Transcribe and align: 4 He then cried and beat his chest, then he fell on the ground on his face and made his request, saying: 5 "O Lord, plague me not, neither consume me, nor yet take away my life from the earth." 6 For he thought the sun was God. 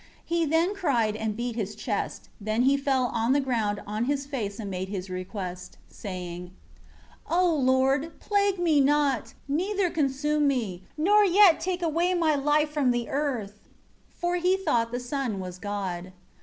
4 0.27 0.35
He 0.39 0.45
then 0.47 0.73
cried 0.73 1.15
and 1.15 1.37
beat 1.37 1.55
his 1.55 1.75
chest, 1.75 2.27
then 2.41 2.63
he 2.63 2.75
fell 2.75 3.11
on 3.13 3.33
the 3.33 3.39
ground 3.39 3.83
on 3.85 4.05
his 4.05 4.25
face 4.25 4.59
and 4.59 4.67
made 4.67 4.89
his 4.89 5.11
request, 5.11 5.77
saying: 5.89 6.49
5 7.29 7.37
"O 7.37 7.53
Lord, 7.53 8.19
plague 8.19 8.57
me 8.57 8.81
not, 8.81 9.35
neither 9.47 9.91
consume 9.91 10.47
me, 10.47 10.81
nor 10.97 11.23
yet 11.23 11.59
take 11.59 11.83
away 11.83 12.15
my 12.15 12.33
life 12.33 12.71
from 12.71 12.89
the 12.89 13.09
earth." 13.09 13.59
6 14.09 14.19
For 14.19 14.35
he 14.37 14.57
thought 14.57 14.91
the 14.91 14.99
sun 14.99 15.39
was 15.39 15.59
God. 15.59 16.13